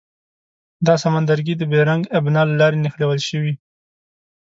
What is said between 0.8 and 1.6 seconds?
دا سمندرګي